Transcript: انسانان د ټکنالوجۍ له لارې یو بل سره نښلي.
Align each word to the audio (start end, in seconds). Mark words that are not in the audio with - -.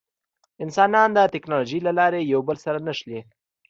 انسانان 0.63 1.09
د 1.13 1.19
ټکنالوجۍ 1.33 1.79
له 1.87 1.91
لارې 1.99 2.29
یو 2.33 2.41
بل 2.47 2.57
سره 2.65 2.77
نښلي. 2.87 3.19